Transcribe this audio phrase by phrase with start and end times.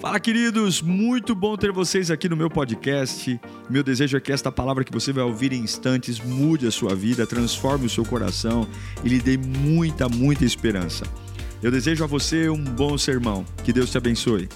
[0.00, 0.80] Fala, queridos!
[0.80, 3.40] Muito bom ter vocês aqui no meu podcast.
[3.68, 6.94] Meu desejo é que esta palavra que você vai ouvir em instantes mude a sua
[6.94, 8.64] vida, transforme o seu coração
[9.04, 11.04] e lhe dê muita, muita esperança.
[11.60, 13.44] Eu desejo a você um bom sermão.
[13.64, 14.48] Que Deus te abençoe.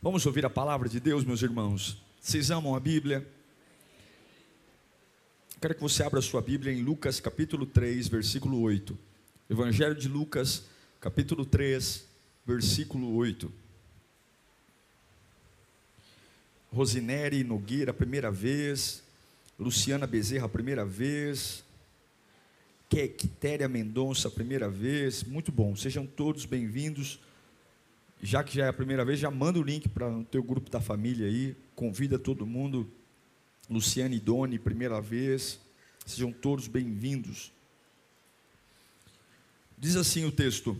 [0.00, 2.00] Vamos ouvir a palavra de Deus, meus irmãos.
[2.20, 3.26] Vocês amam a Bíblia?
[5.60, 8.96] Quero que você abra a sua Bíblia em Lucas capítulo 3, versículo 8.
[9.50, 10.62] Evangelho de Lucas,
[11.00, 12.06] capítulo 3,
[12.46, 13.67] versículo 8.
[16.78, 19.02] Rosinere Nogueira, primeira vez.
[19.58, 21.64] Luciana Bezerra, primeira vez.
[22.88, 25.24] Quitéria Mendonça, primeira vez.
[25.24, 27.18] Muito bom, sejam todos bem-vindos.
[28.22, 30.70] Já que já é a primeira vez, já manda o link para o teu grupo
[30.70, 31.56] da família aí.
[31.74, 32.88] Convida todo mundo.
[33.68, 35.58] Luciane e Doni, primeira vez.
[36.06, 37.50] Sejam todos bem-vindos.
[39.76, 40.78] Diz assim o texto: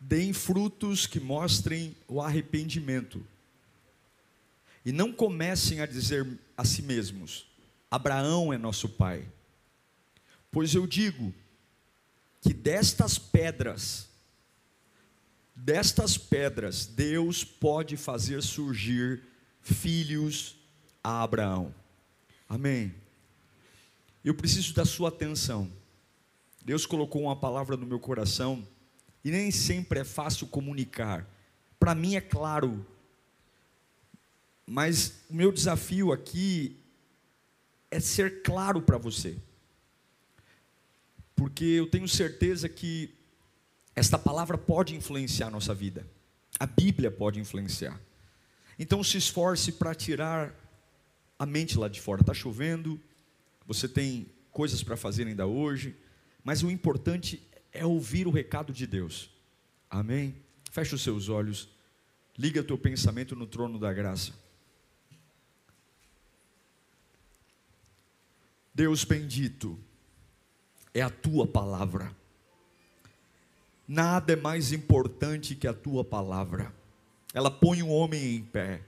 [0.00, 3.24] Deem frutos que mostrem o arrependimento.
[4.86, 6.24] E não comecem a dizer
[6.56, 7.48] a si mesmos:
[7.90, 9.26] Abraão é nosso pai.
[10.48, 11.34] Pois eu digo
[12.40, 14.08] que destas pedras,
[15.56, 19.24] destas pedras, Deus pode fazer surgir
[19.60, 20.54] filhos
[21.02, 21.74] a Abraão.
[22.48, 22.94] Amém.
[24.24, 25.68] Eu preciso da sua atenção.
[26.64, 28.64] Deus colocou uma palavra no meu coração
[29.24, 31.28] e nem sempre é fácil comunicar.
[31.76, 32.86] Para mim é claro,
[34.66, 36.76] mas o meu desafio aqui
[37.90, 39.36] é ser claro para você,
[41.34, 43.14] porque eu tenho certeza que
[43.94, 46.06] esta palavra pode influenciar a nossa vida,
[46.58, 48.00] a Bíblia pode influenciar.
[48.78, 50.54] Então se esforce para tirar
[51.38, 52.20] a mente lá de fora.
[52.20, 53.00] Está chovendo,
[53.66, 55.94] você tem coisas para fazer ainda hoje,
[56.42, 57.42] mas o importante
[57.72, 59.30] é ouvir o recado de Deus.
[59.88, 60.34] Amém?
[60.70, 61.68] Feche os seus olhos,
[62.36, 64.32] liga o teu pensamento no trono da graça.
[68.76, 69.76] Deus bendito,
[70.94, 72.14] é a tua palavra.
[73.88, 76.72] Nada é mais importante que a tua palavra.
[77.34, 78.82] Ela põe um homem em pé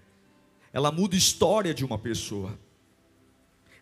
[0.72, 2.58] ela muda a história de uma pessoa.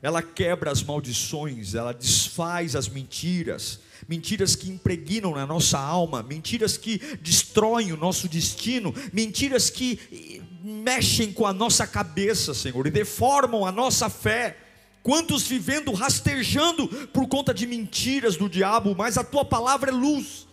[0.00, 6.76] Ela quebra as maldições, ela desfaz as mentiras, mentiras que impregnam na nossa alma, mentiras
[6.76, 13.64] que destroem o nosso destino, mentiras que mexem com a nossa cabeça, Senhor, e deformam
[13.64, 14.56] a nossa fé.
[15.06, 20.49] Quantos vivendo rastejando por conta de mentiras do diabo, mas a tua palavra é luz.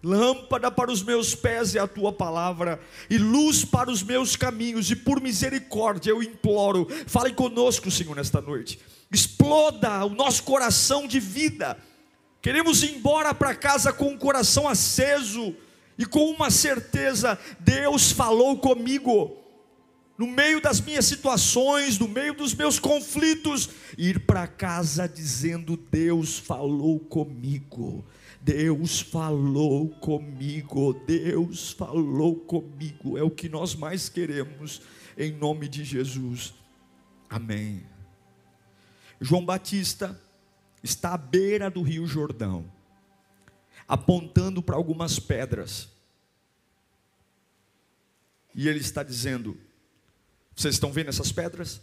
[0.00, 4.88] Lâmpada para os meus pés é a tua palavra, e luz para os meus caminhos,
[4.88, 8.78] e por misericórdia eu imploro, fale conosco, Senhor, nesta noite.
[9.10, 11.76] Exploda o nosso coração de vida.
[12.40, 15.56] Queremos ir embora para casa com o coração aceso
[15.98, 19.47] e com uma certeza: Deus falou comigo.
[20.18, 26.36] No meio das minhas situações, no meio dos meus conflitos, ir para casa dizendo: Deus
[26.36, 28.04] falou comigo.
[28.40, 34.80] Deus falou comigo, Deus falou comigo, é o que nós mais queremos,
[35.16, 36.54] em nome de Jesus,
[37.28, 37.84] amém.
[39.20, 40.18] João Batista
[40.82, 42.72] está à beira do Rio Jordão,
[43.86, 45.90] apontando para algumas pedras,
[48.54, 49.58] e ele está dizendo:
[50.58, 51.80] Vocês estão vendo essas pedras?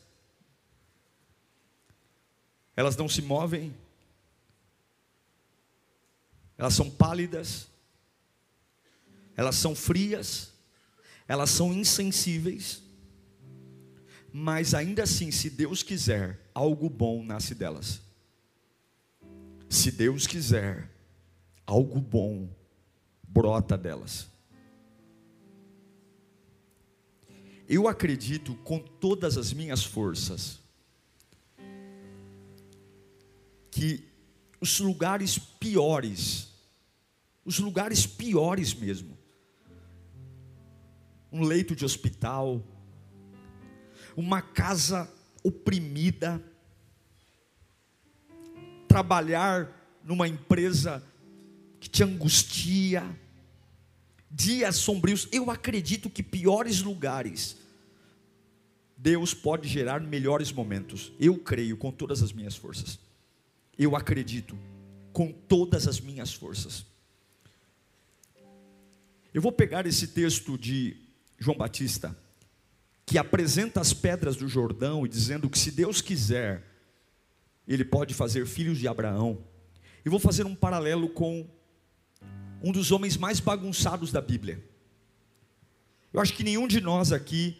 [2.75, 3.73] Elas não se movem,
[6.57, 7.69] elas são pálidas,
[9.37, 10.51] elas são frias,
[11.25, 12.83] elas são insensíveis,
[14.33, 18.01] mas ainda assim, se Deus quiser, algo bom nasce delas.
[19.69, 20.91] Se Deus quiser,
[21.65, 22.53] algo bom
[23.23, 24.34] brota delas.
[27.67, 30.59] Eu acredito com todas as minhas forças
[33.71, 34.07] que
[34.61, 36.49] os lugares piores,
[37.43, 39.17] os lugares piores mesmo.
[41.31, 42.63] Um leito de hospital,
[44.15, 45.11] uma casa
[45.43, 46.41] oprimida,
[48.87, 51.03] trabalhar numa empresa
[51.79, 53.03] que te angustia,
[54.35, 55.27] dias sombrios.
[55.31, 57.55] Eu acredito que piores lugares,
[58.97, 61.13] Deus pode gerar melhores momentos.
[61.19, 62.99] Eu creio com todas as minhas forças.
[63.79, 64.57] Eu acredito
[65.13, 66.85] com todas as minhas forças.
[69.33, 70.97] Eu vou pegar esse texto de
[71.37, 72.17] João Batista,
[73.05, 76.63] que apresenta as pedras do Jordão e dizendo que se Deus quiser,
[77.67, 79.43] Ele pode fazer filhos de Abraão.
[80.05, 81.47] E vou fazer um paralelo com
[82.61, 84.63] um dos homens mais bagunçados da Bíblia,
[86.13, 87.57] Eu acho que nenhum de nós aqui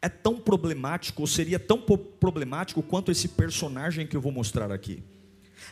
[0.00, 5.04] é tão problemático, ou seria tão problemático quanto esse personagem que eu vou mostrar aqui.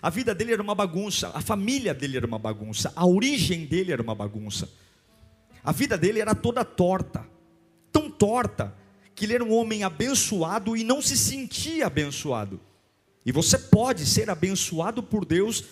[0.01, 3.91] A vida dele era uma bagunça, a família dele era uma bagunça, a origem dele
[3.91, 4.71] era uma bagunça.
[5.65, 7.27] A vida dele era toda torta,
[7.91, 8.75] tão torta,
[9.15, 12.61] que ele era um homem abençoado e não se sentia abençoado.
[13.27, 15.65] E você pode ser abençoado por Deus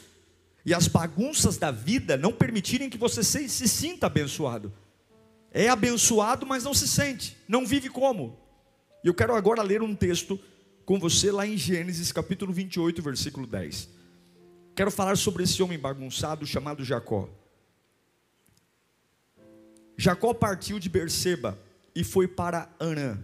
[0.68, 4.70] e as bagunças da vida não permitirem que você se, se sinta abençoado.
[5.50, 8.38] É abençoado, mas não se sente, não vive como.
[9.02, 10.38] E eu quero agora ler um texto
[10.84, 13.88] com você lá em Gênesis capítulo 28, versículo 10.
[14.76, 17.30] Quero falar sobre esse homem bagunçado chamado Jacó.
[19.96, 21.58] Jacó partiu de Berseba
[21.94, 23.18] e foi para Anã.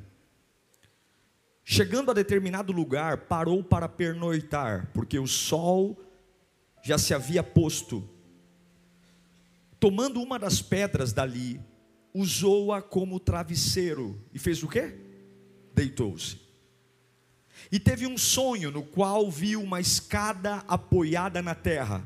[1.62, 6.00] Chegando a determinado lugar, parou para pernoitar, porque o sol
[6.85, 8.07] já se havia posto.
[9.81, 11.59] Tomando uma das pedras dali,
[12.13, 14.95] usou-a como travesseiro e fez o quê?
[15.75, 16.39] Deitou-se.
[17.73, 22.05] E teve um sonho no qual viu uma escada apoiada na terra.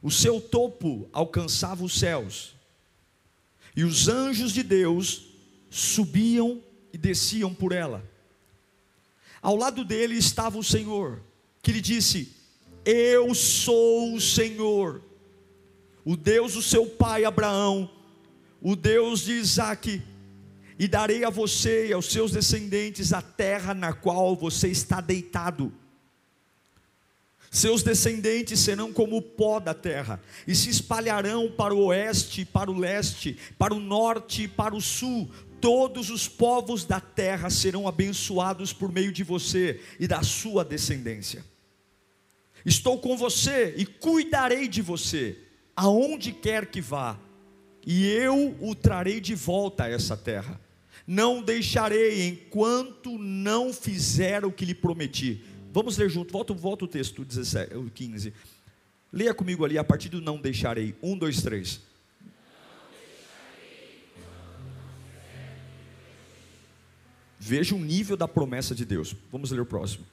[0.00, 2.54] O seu topo alcançava os céus.
[3.74, 5.26] E os anjos de Deus
[5.68, 6.62] subiam
[6.92, 8.08] e desciam por ela.
[9.40, 11.20] Ao lado dele estava o Senhor,
[11.60, 12.41] que lhe disse:
[12.84, 15.00] Eu sou o Senhor,
[16.04, 17.88] o Deus do seu pai Abraão,
[18.60, 20.02] o Deus de Isaque,
[20.78, 25.72] e darei a você e aos seus descendentes a terra na qual você está deitado.
[27.52, 32.70] Seus descendentes serão como o pó da terra, e se espalharão para o oeste, para
[32.70, 35.30] o leste, para o norte e para o sul,
[35.60, 41.51] todos os povos da terra serão abençoados por meio de você e da sua descendência.
[42.64, 45.38] Estou com você e cuidarei de você,
[45.74, 47.18] aonde quer que vá,
[47.86, 50.60] e eu o trarei de volta a essa terra.
[51.06, 55.42] Não deixarei enquanto não fizer o que lhe prometi.
[55.72, 58.32] Vamos ler junto, volta, volta o texto 17, 15.
[59.12, 60.94] Leia comigo ali a partir do não deixarei.
[61.02, 61.80] Um, dois, três.
[67.38, 69.16] Veja o nível da promessa de Deus.
[69.30, 70.06] Vamos ler o próximo.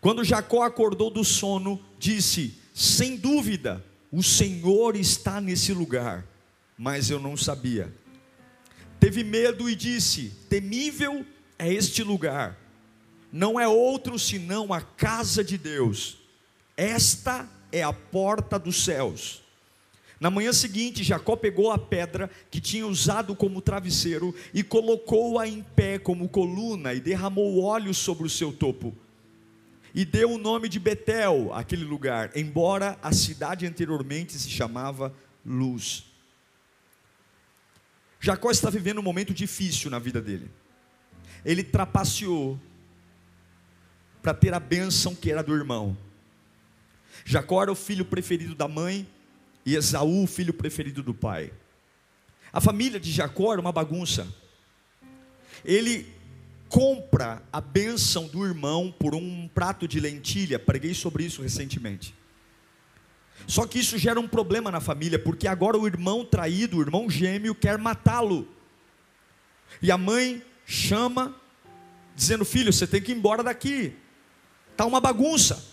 [0.00, 6.26] Quando Jacó acordou do sono, disse: Sem dúvida, o Senhor está nesse lugar,
[6.76, 7.92] mas eu não sabia.
[8.98, 11.24] Teve medo e disse: Temível
[11.58, 12.58] é este lugar,
[13.30, 16.16] não é outro senão a casa de Deus.
[16.76, 19.42] Esta é a porta dos céus.
[20.18, 25.62] Na manhã seguinte, Jacó pegou a pedra que tinha usado como travesseiro e colocou-a em
[25.62, 28.94] pé como coluna e derramou óleo sobre o seu topo.
[29.94, 35.14] E deu o nome de Betel àquele lugar, embora a cidade anteriormente se chamava
[35.44, 36.04] Luz.
[38.20, 40.50] Jacó está vivendo um momento difícil na vida dele.
[41.44, 42.60] Ele trapaceou
[44.22, 45.96] para ter a bênção que era do irmão.
[47.24, 49.08] Jacó era o filho preferido da mãe
[49.64, 51.52] e Esaú, o filho preferido do pai.
[52.52, 54.26] A família de Jacó era uma bagunça.
[55.64, 56.06] Ele
[56.70, 62.14] compra a bênção do irmão por um prato de lentilha, preguei sobre isso recentemente.
[63.46, 67.10] Só que isso gera um problema na família, porque agora o irmão traído, o irmão
[67.10, 68.48] gêmeo, quer matá-lo.
[69.82, 71.34] E a mãe chama,
[72.14, 73.92] dizendo: Filho, você tem que ir embora daqui,
[74.70, 75.69] está uma bagunça.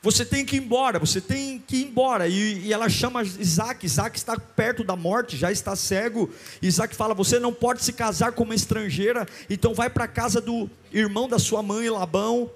[0.00, 2.28] Você tem que ir embora, você tem que ir embora.
[2.28, 6.30] E, e, ela chama Isaac, Isaac está perto da morte, já está cego.
[6.62, 10.40] Isaac fala: Você não pode se casar com uma estrangeira, então vai para a casa
[10.40, 12.48] do irmão da sua mãe, Labão,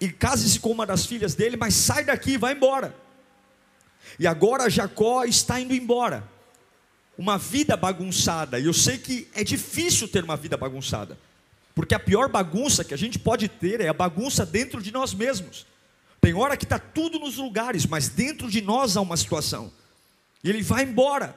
[0.00, 2.94] e case-se com uma das filhas dele, mas sai daqui, vai embora.
[4.18, 6.28] E agora Jacó está indo embora.
[7.16, 11.16] Uma vida bagunçada, e eu sei que é difícil ter uma vida bagunçada.
[11.74, 15.12] Porque a pior bagunça que a gente pode ter é a bagunça dentro de nós
[15.12, 15.66] mesmos.
[16.20, 19.72] Tem hora que está tudo nos lugares, mas dentro de nós há uma situação.
[20.42, 21.36] E ele vai embora.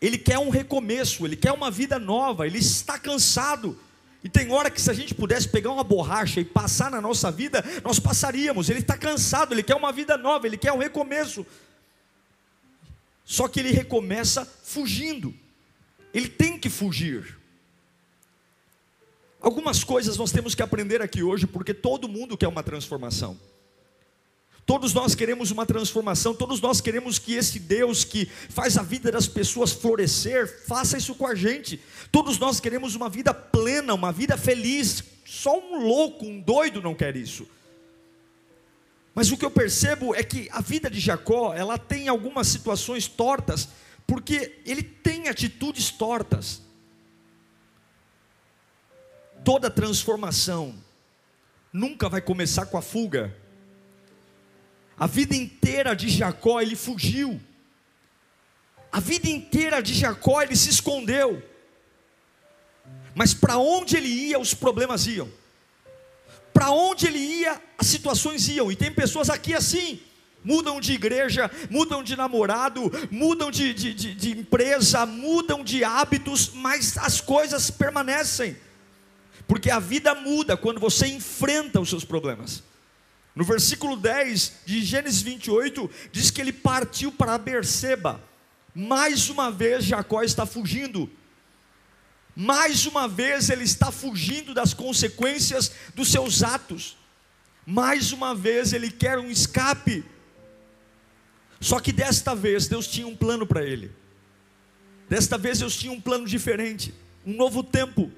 [0.00, 3.78] Ele quer um recomeço, ele quer uma vida nova, ele está cansado.
[4.24, 7.30] E tem hora que se a gente pudesse pegar uma borracha e passar na nossa
[7.30, 8.68] vida, nós passaríamos.
[8.68, 11.46] Ele está cansado, ele quer uma vida nova, ele quer um recomeço.
[13.24, 15.34] Só que ele recomeça fugindo.
[16.12, 17.39] Ele tem que fugir.
[19.40, 23.38] Algumas coisas nós temos que aprender aqui hoje, porque todo mundo quer uma transformação.
[24.66, 29.10] Todos nós queremos uma transformação, todos nós queremos que esse Deus que faz a vida
[29.10, 31.80] das pessoas florescer, faça isso com a gente.
[32.12, 35.02] Todos nós queremos uma vida plena, uma vida feliz.
[35.26, 37.48] Só um louco, um doido não quer isso.
[39.14, 43.08] Mas o que eu percebo é que a vida de Jacó, ela tem algumas situações
[43.08, 43.68] tortas,
[44.06, 46.62] porque ele tem atitudes tortas.
[49.44, 50.74] Toda transformação
[51.72, 53.34] nunca vai começar com a fuga.
[54.98, 57.40] A vida inteira de Jacó ele fugiu.
[58.92, 61.42] A vida inteira de Jacó ele se escondeu.
[63.14, 65.28] Mas para onde ele ia, os problemas iam.
[66.52, 68.70] Para onde ele ia, as situações iam.
[68.70, 70.00] E tem pessoas aqui assim,
[70.44, 76.50] mudam de igreja, mudam de namorado, mudam de, de, de, de empresa, mudam de hábitos,
[76.52, 78.56] mas as coisas permanecem.
[79.46, 82.62] Porque a vida muda quando você enfrenta os seus problemas.
[83.34, 88.20] No versículo 10 de Gênesis 28, diz que ele partiu para Berseba.
[88.74, 91.10] Mais uma vez Jacó está fugindo.
[92.34, 96.96] Mais uma vez ele está fugindo das consequências dos seus atos.
[97.66, 100.04] Mais uma vez ele quer um escape.
[101.60, 103.92] Só que desta vez Deus tinha um plano para ele.
[105.08, 106.94] Desta vez Deus tinha um plano diferente,
[107.26, 108.10] um novo tempo.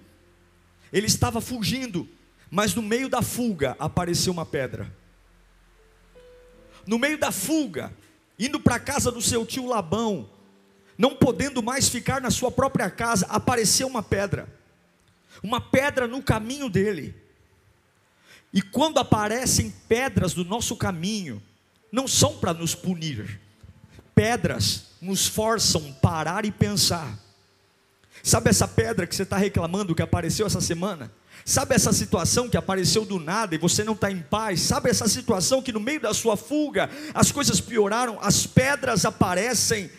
[0.92, 2.08] Ele estava fugindo,
[2.50, 4.94] mas no meio da fuga apareceu uma pedra.
[6.87, 7.92] No meio da fuga,
[8.38, 10.28] indo para a casa do seu tio Labão,
[10.99, 14.49] não podendo mais ficar na sua própria casa, apareceu uma pedra.
[15.42, 17.14] Uma pedra no caminho dele.
[18.52, 21.42] E quando aparecem pedras no nosso caminho,
[21.90, 23.40] não são para nos punir.
[24.14, 27.18] Pedras nos forçam parar e pensar.
[28.23, 31.11] Sabe essa pedra que você está reclamando que apareceu essa semana?
[31.45, 34.61] Sabe essa situação que apareceu do nada e você não está em paz?
[34.61, 38.19] Sabe essa situação que no meio da sua fuga as coisas pioraram?
[38.23, 39.91] As pedras aparecem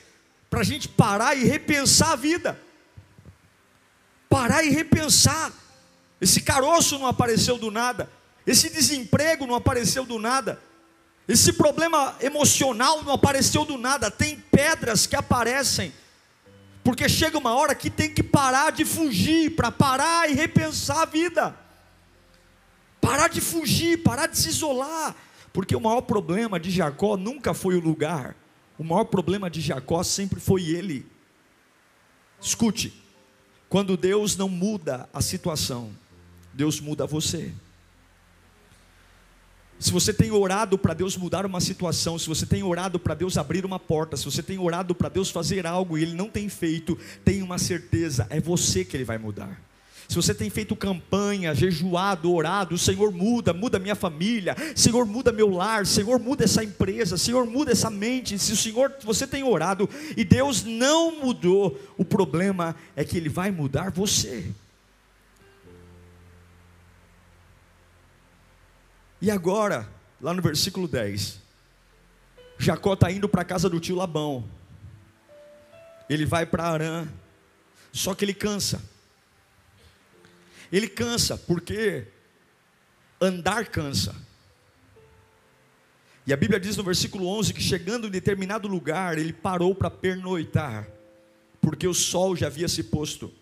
[0.50, 2.58] para a gente parar e repensar a vida.
[4.30, 5.52] Parar e repensar.
[6.22, 8.10] Esse caroço não apareceu do nada.
[8.48, 10.60] Esse desemprego não apareceu do nada.
[11.28, 15.94] Esse problema emocional não apareceu do nada, tem pedras que aparecem,
[16.84, 21.06] porque chega uma hora que tem que parar de fugir, para parar e repensar a
[21.06, 21.58] vida,
[23.00, 25.16] parar de fugir, parar de se isolar,
[25.54, 28.36] porque o maior problema de Jacó nunca foi o lugar,
[28.78, 31.06] o maior problema de Jacó sempre foi ele.
[32.42, 32.94] Escute,
[33.70, 35.92] quando Deus não muda a situação,
[36.54, 37.54] Deus muda você.
[39.84, 43.38] Se você tem orado para Deus mudar uma situação, se você tem orado para Deus
[43.38, 46.48] abrir uma porta, se você tem orado para Deus fazer algo e Ele não tem
[46.48, 49.62] feito, tenha uma certeza, é você que Ele vai mudar.
[50.08, 55.50] Se você tem feito campanha, jejuado, orado, Senhor muda, muda minha família, Senhor muda meu
[55.50, 58.40] lar, Senhor muda essa empresa, Senhor muda essa mente.
[58.40, 63.28] Se o Senhor, você tem orado e Deus não mudou, o problema é que Ele
[63.28, 64.46] vai mudar você.
[69.24, 69.90] E agora,
[70.20, 71.40] lá no versículo 10,
[72.58, 74.44] Jacó está indo para a casa do tio Labão.
[76.10, 77.08] Ele vai para Arã,
[77.94, 78.84] só que ele cansa.
[80.70, 82.06] Ele cansa, porque
[83.22, 84.14] andar cansa.
[86.28, 89.90] E a Bíblia diz no versículo 11 que chegando em determinado lugar, ele parou para
[89.90, 90.86] pernoitar,
[91.62, 93.34] porque o sol já havia se posto.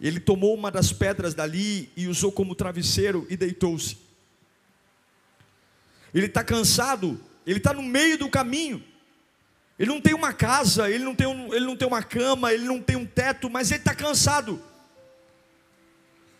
[0.00, 4.05] Ele tomou uma das pedras dali e usou como travesseiro e deitou-se
[6.14, 8.82] ele está cansado, ele está no meio do caminho.
[9.78, 12.64] Ele não tem uma casa, ele não tem, um, ele não tem uma cama, ele
[12.64, 14.62] não tem um teto, mas ele está cansado.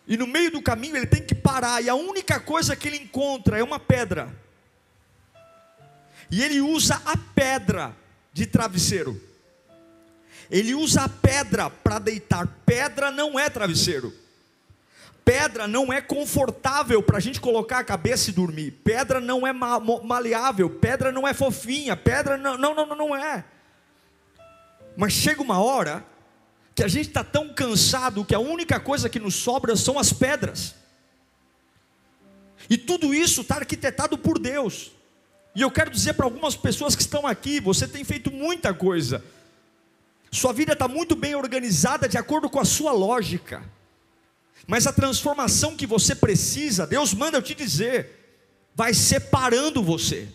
[0.07, 2.97] E no meio do caminho ele tem que parar, e a única coisa que ele
[2.97, 4.33] encontra é uma pedra.
[6.31, 7.95] E ele usa a pedra
[8.33, 9.21] de travesseiro.
[10.49, 12.47] Ele usa a pedra para deitar.
[12.65, 14.13] Pedra não é travesseiro.
[15.27, 18.71] Pedra não é confortável para a gente colocar a cabeça e dormir.
[18.81, 20.69] Pedra não é maleável.
[20.69, 21.97] Pedra não é fofinha.
[21.97, 23.43] Pedra não, não, não, não é.
[24.95, 26.05] Mas chega uma hora
[26.73, 30.13] que a gente está tão cansado que a única coisa que nos sobra são as
[30.13, 30.75] pedras.
[32.69, 34.93] E tudo isso está arquitetado por Deus.
[35.53, 39.21] E eu quero dizer para algumas pessoas que estão aqui: você tem feito muita coisa.
[40.31, 43.75] Sua vida está muito bem organizada de acordo com a sua lógica.
[44.65, 48.17] Mas a transformação que você precisa, Deus manda eu te dizer,
[48.75, 50.27] vai separando você.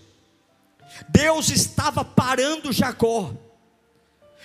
[1.08, 3.32] Deus estava parando Jacó.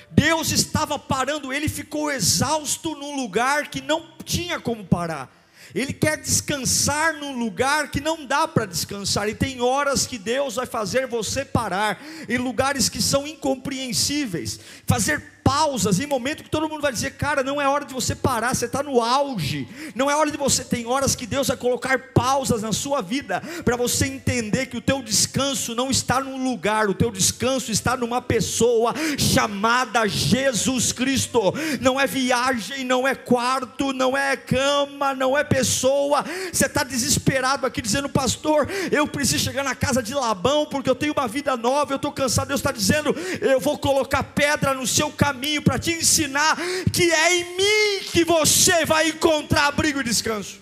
[0.09, 5.35] Deus estava parando, ele ficou exausto num lugar que não tinha como parar.
[5.75, 10.55] Ele quer descansar num lugar que não dá para descansar, e tem horas que Deus
[10.55, 16.67] vai fazer você parar, em lugares que são incompreensíveis, fazer pausas em momento que todo
[16.67, 19.65] mundo vai dizer, cara, não é hora de você parar, você está no auge.
[19.95, 23.41] Não é hora de você, tem horas que Deus vai colocar pausas na sua vida
[23.63, 27.95] para você entender que o teu descanso não está num lugar, o teu descanso está
[27.95, 31.39] numa pessoa chamada Jesus Cristo.
[31.79, 36.25] Não é viagem, não é quarto, não é cama, não é pessoa.
[36.51, 40.95] Você está desesperado aqui dizendo, pastor, eu preciso chegar na casa de Labão porque eu
[40.95, 42.49] tenho uma vida nova, eu estou cansado.
[42.49, 46.57] Deus está dizendo, eu vou colocar pedra no seu caminho para te ensinar
[46.91, 50.59] que é em mim que você vai encontrar abrigo e descanso.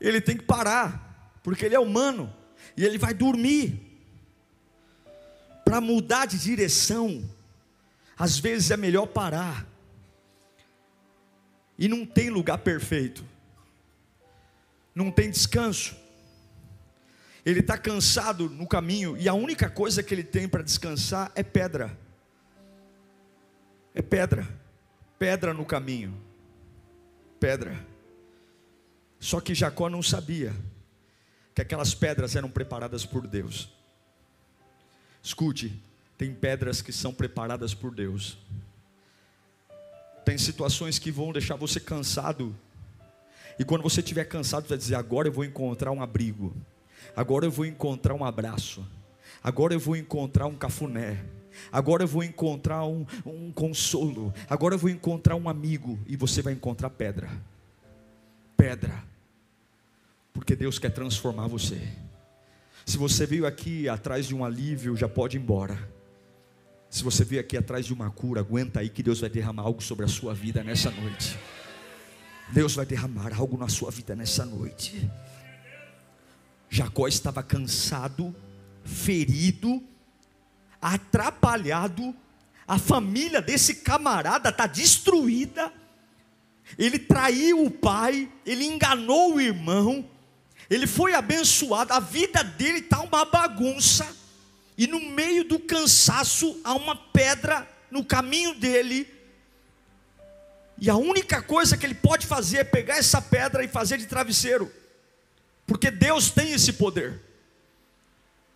[0.00, 2.32] Ele tem que parar, porque ele é humano
[2.76, 3.80] e ele vai dormir.
[5.64, 7.28] Para mudar de direção,
[8.18, 9.66] às vezes é melhor parar.
[11.78, 13.24] E não tem lugar perfeito,
[14.94, 16.03] não tem descanso
[17.44, 21.42] ele está cansado no caminho e a única coisa que ele tem para descansar é
[21.42, 21.96] pedra.
[23.94, 24.48] É pedra,
[25.18, 26.12] pedra no caminho,
[27.38, 27.78] pedra.
[29.20, 30.52] Só que Jacó não sabia
[31.54, 33.70] que aquelas pedras eram preparadas por Deus.
[35.22, 35.80] Escute,
[36.18, 38.36] tem pedras que são preparadas por Deus.
[40.24, 42.56] Tem situações que vão deixar você cansado.
[43.58, 46.54] E quando você estiver cansado, você vai dizer: agora eu vou encontrar um abrigo.
[47.16, 48.86] Agora eu vou encontrar um abraço.
[49.42, 51.24] Agora eu vou encontrar um cafuné.
[51.70, 54.32] Agora eu vou encontrar um, um consolo.
[54.48, 55.98] Agora eu vou encontrar um amigo.
[56.06, 57.30] E você vai encontrar pedra.
[58.56, 59.04] Pedra.
[60.32, 61.80] Porque Deus quer transformar você.
[62.84, 65.78] Se você veio aqui atrás de um alívio, já pode ir embora.
[66.90, 69.82] Se você veio aqui atrás de uma cura, aguenta aí que Deus vai derramar algo
[69.82, 71.38] sobre a sua vida nessa noite.
[72.52, 75.10] Deus vai derramar algo na sua vida nessa noite.
[76.68, 78.34] Jacó estava cansado,
[78.84, 79.82] ferido,
[80.80, 82.14] atrapalhado,
[82.66, 85.72] a família desse camarada está destruída.
[86.78, 90.08] Ele traiu o pai, ele enganou o irmão,
[90.68, 94.06] ele foi abençoado, a vida dele está uma bagunça,
[94.76, 99.06] e no meio do cansaço há uma pedra no caminho dele,
[100.78, 104.06] e a única coisa que ele pode fazer é pegar essa pedra e fazer de
[104.06, 104.70] travesseiro.
[105.66, 107.20] Porque Deus tem esse poder.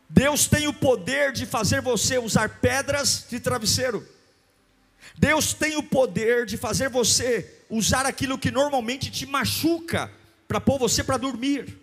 [0.09, 4.07] Deus tem o poder de fazer você usar pedras de travesseiro.
[5.17, 10.11] Deus tem o poder de fazer você usar aquilo que normalmente te machuca
[10.47, 11.77] para pôr você para dormir.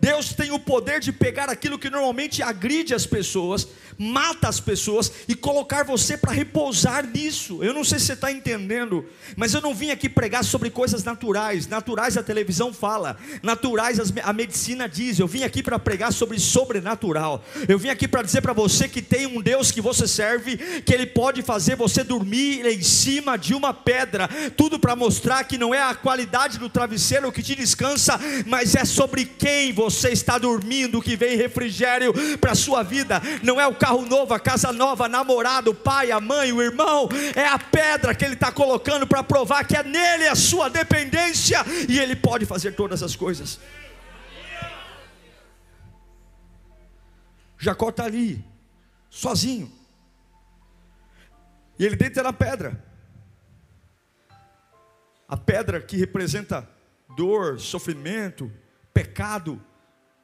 [0.00, 3.66] Deus tem o poder de pegar aquilo que normalmente agride as pessoas,
[3.98, 7.62] mata as pessoas e colocar você para repousar nisso.
[7.64, 9.04] Eu não sei se você está entendendo,
[9.36, 11.66] mas eu não vim aqui pregar sobre coisas naturais.
[11.66, 15.18] Naturais a televisão fala, naturais a medicina diz.
[15.18, 17.44] Eu vim aqui para pregar sobre sobrenatural.
[17.68, 20.94] Eu vim aqui para dizer para você que tem um Deus que você serve, que
[20.94, 24.28] Ele pode fazer você dormir em cima de uma pedra.
[24.56, 28.84] Tudo para mostrar que não é a qualidade do travesseiro que te descansa, mas é
[28.84, 33.20] sobre quem você está dormindo que vem refrigério para a sua vida.
[33.42, 37.08] Não é o carro novo, a casa nova, namorado, o pai, a mãe, o irmão,
[37.34, 41.64] é a pedra que ele está colocando para provar que é nele a sua dependência
[41.88, 43.58] e ele pode fazer todas as coisas.
[47.58, 48.44] Jacó está ali,
[49.10, 49.72] sozinho,
[51.78, 52.84] e ele deita na pedra.
[55.28, 56.68] A pedra que representa
[57.16, 58.50] dor, sofrimento,
[58.92, 59.62] pecado.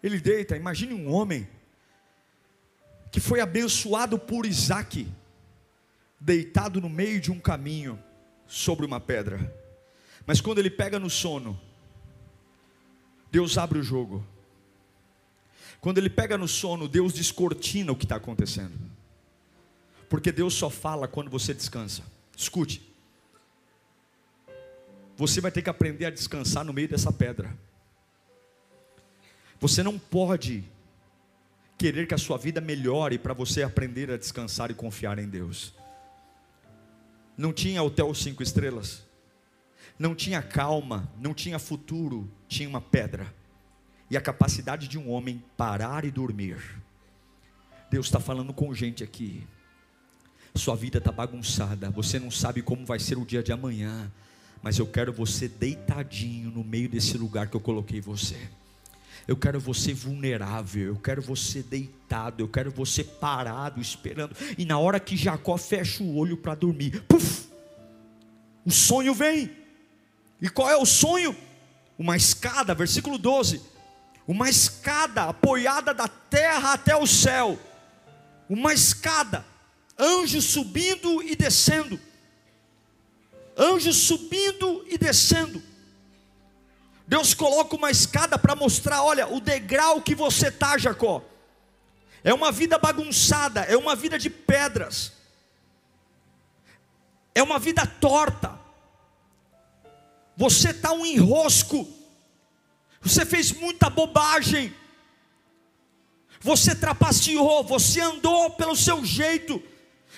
[0.05, 1.49] Ele deita, imagine um homem
[3.11, 5.11] que foi abençoado por Isaac,
[6.21, 7.99] deitado no meio de um caminho,
[8.47, 9.51] sobre uma pedra.
[10.27, 11.59] Mas quando ele pega no sono,
[13.31, 14.23] Deus abre o jogo.
[15.81, 18.79] Quando ele pega no sono, Deus descortina o que está acontecendo.
[20.11, 22.03] Porque Deus só fala quando você descansa.
[22.37, 22.87] Escute.
[25.17, 27.57] Você vai ter que aprender a descansar no meio dessa pedra.
[29.65, 30.63] Você não pode
[31.79, 35.73] querer que a sua vida melhore para você aprender a descansar e confiar em Deus.
[37.35, 39.03] Não tinha hotel cinco estrelas,
[39.99, 43.35] não tinha calma, não tinha futuro, tinha uma pedra
[44.11, 46.59] e a capacidade de um homem parar e dormir.
[47.91, 49.47] Deus está falando com gente aqui.
[50.55, 54.13] Sua vida está bagunçada, você não sabe como vai ser o dia de amanhã,
[54.63, 58.47] mas eu quero você deitadinho no meio desse lugar que eu coloquei você.
[59.27, 64.37] Eu quero você vulnerável, eu quero você deitado, eu quero você parado, esperando.
[64.59, 67.49] E na hora que Jacó fecha o olho para dormir, puf,
[68.65, 69.51] o sonho vem.
[70.41, 71.35] E qual é o sonho?
[71.99, 73.63] Uma escada, versículo 12.
[74.27, 77.59] Uma escada apoiada da terra até o céu.
[78.49, 79.45] Uma escada.
[79.99, 81.99] Anjos subindo e descendo.
[83.57, 85.63] Anjos subindo e descendo.
[87.07, 91.23] Deus coloca uma escada para mostrar, olha, o degrau que você está, Jacó.
[92.23, 95.13] É uma vida bagunçada, é uma vida de pedras.
[97.35, 98.59] É uma vida torta.
[100.37, 101.87] Você está um enrosco.
[103.03, 104.75] Você fez muita bobagem.
[106.41, 109.63] Você trapaceou, você andou pelo seu jeito.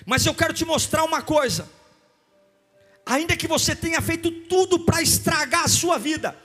[0.05, 1.69] Mas eu quero te mostrar uma coisa.
[3.05, 6.37] Ainda que você tenha feito tudo para estragar a sua vida,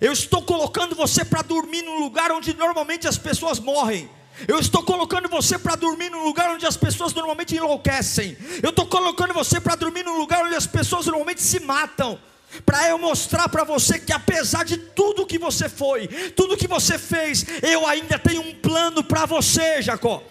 [0.00, 4.08] eu estou colocando você para dormir num lugar onde normalmente as pessoas morrem.
[4.48, 8.36] Eu estou colocando você para dormir num lugar onde as pessoas normalmente enlouquecem.
[8.62, 12.18] Eu estou colocando você para dormir num lugar onde as pessoas normalmente se matam.
[12.64, 16.98] Para eu mostrar para você que apesar de tudo que você foi, tudo que você
[16.98, 20.22] fez, eu ainda tenho um plano para você, Jacó.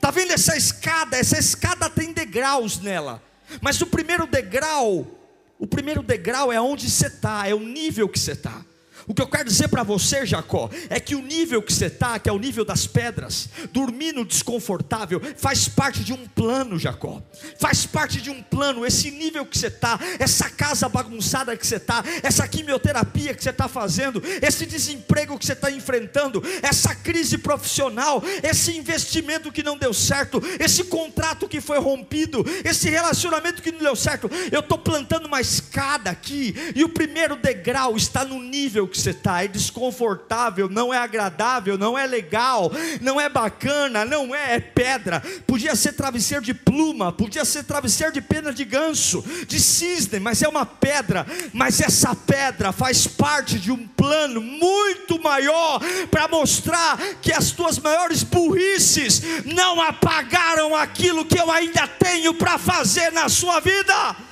[0.00, 1.18] Tá vendo essa escada?
[1.18, 3.22] Essa escada tem degraus nela.
[3.60, 5.19] Mas o primeiro degrau
[5.60, 8.64] o primeiro degrau é onde você está, é o nível que você está.
[9.10, 12.16] O que eu quero dizer para você, Jacó, é que o nível que você está,
[12.20, 17.20] que é o nível das pedras, dormindo desconfortável, faz parte de um plano, Jacó.
[17.58, 18.86] Faz parte de um plano.
[18.86, 23.50] Esse nível que você está, essa casa bagunçada que você está, essa quimioterapia que você
[23.50, 29.76] está fazendo, esse desemprego que você está enfrentando, essa crise profissional, esse investimento que não
[29.76, 34.30] deu certo, esse contrato que foi rompido, esse relacionamento que não deu certo.
[34.52, 39.10] Eu estou plantando uma escada aqui, e o primeiro degrau está no nível que você
[39.10, 44.60] está, é desconfortável, não é agradável, não é legal, não é bacana, não é, é
[44.60, 45.22] pedra.
[45.46, 50.42] Podia ser travesseiro de pluma, podia ser travesseiro de pena de ganso, de cisne, mas
[50.42, 51.26] é uma pedra.
[51.52, 57.78] Mas essa pedra faz parte de um plano muito maior para mostrar que as tuas
[57.78, 64.29] maiores burrices não apagaram aquilo que eu ainda tenho para fazer na sua vida.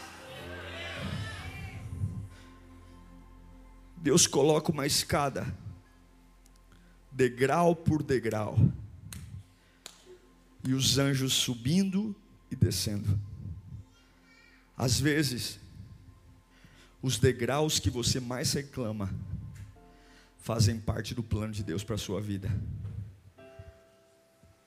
[4.09, 5.47] Deus coloca uma escada,
[7.13, 8.57] degrau por degrau,
[10.65, 12.17] e os anjos subindo
[12.51, 13.21] e descendo.
[14.75, 15.61] Às vezes,
[17.03, 19.15] os degraus que você mais reclama
[20.39, 22.51] fazem parte do plano de Deus para a sua vida.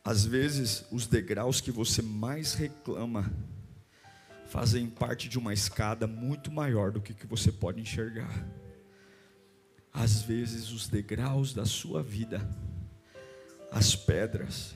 [0.04, 3.34] Às vezes, os degraus que você mais reclama
[4.46, 8.61] fazem parte de uma escada muito maior do que, que você pode enxergar.
[9.94, 12.48] Às vezes, os degraus da sua vida,
[13.72, 14.76] as pedras,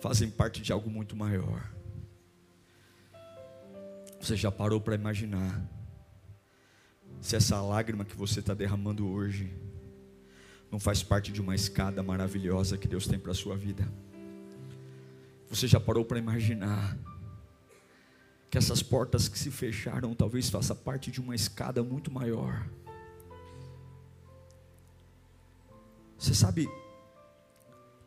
[0.00, 1.70] fazem parte de algo muito maior.
[4.20, 5.62] Você já parou para imaginar
[7.20, 9.52] se essa lágrima que você está derramando hoje
[10.70, 13.86] não faz parte de uma escada maravilhosa que Deus tem para a sua vida?
[15.48, 16.96] Você já parou para imaginar
[18.50, 22.68] que essas portas que se fecharam talvez faça parte de uma escada muito maior.
[26.18, 26.68] Você sabe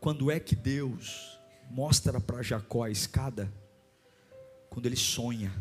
[0.01, 1.39] quando é que Deus
[1.71, 3.51] mostra para Jacó a escada?
[4.69, 5.51] Quando ele sonha.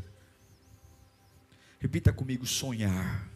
[1.79, 3.31] Repita comigo: sonhar.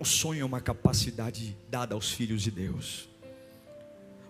[0.00, 3.08] O sonho é uma capacidade dada aos filhos de Deus.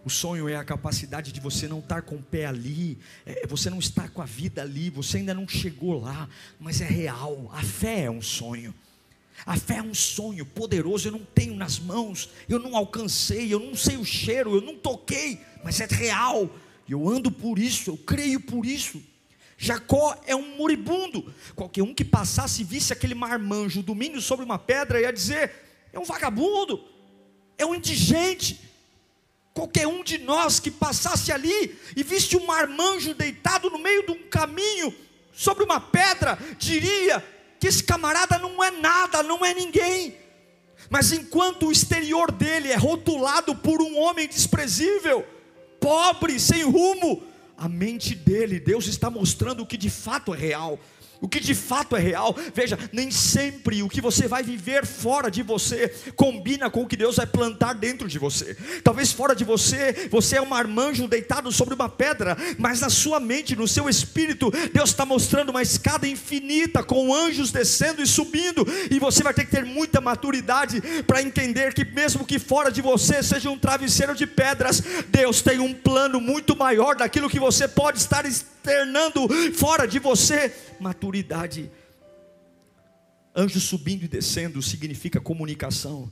[0.04, 3.70] O sonho é a capacidade de você não estar com o pé ali, é, você
[3.70, 6.28] não estar com a vida ali, você ainda não chegou lá,
[6.60, 7.50] mas é real.
[7.52, 8.74] A fé é um sonho.
[9.46, 13.58] A fé é um sonho poderoso, eu não tenho nas mãos, eu não alcancei, eu
[13.58, 16.50] não sei o cheiro, eu não toquei, mas é real.
[16.86, 19.02] Eu ando por isso, eu creio por isso.
[19.56, 21.32] Jacó é um moribundo.
[21.54, 25.50] Qualquer um que passasse e visse aquele marmanjo dormindo sobre uma pedra ia dizer:
[25.92, 26.84] é um vagabundo,
[27.56, 28.60] é um indigente,
[29.54, 34.10] Qualquer um de nós que passasse ali e visse um marmanjo deitado no meio de
[34.10, 34.92] um caminho,
[35.32, 37.24] sobre uma pedra, diria
[37.58, 40.16] que esse camarada não é nada, não é ninguém.
[40.90, 45.24] Mas enquanto o exterior dele é rotulado por um homem desprezível,
[45.80, 47.22] pobre, sem rumo,
[47.56, 50.78] a mente dele, Deus está mostrando o que de fato é real
[51.24, 52.36] o que de fato é real.
[52.54, 56.98] Veja, nem sempre o que você vai viver fora de você combina com o que
[56.98, 58.54] Deus vai plantar dentro de você.
[58.84, 63.18] Talvez fora de você, você é um marmanjo deitado sobre uma pedra, mas na sua
[63.18, 68.66] mente, no seu espírito, Deus está mostrando uma escada infinita com anjos descendo e subindo,
[68.90, 72.82] e você vai ter que ter muita maturidade para entender que, mesmo que fora de
[72.82, 77.66] você seja um travesseiro de pedras, Deus tem um plano muito maior daquilo que você
[77.66, 81.13] pode estar externando fora de você maturidade.
[83.36, 86.10] Anjo subindo e descendo significa comunicação.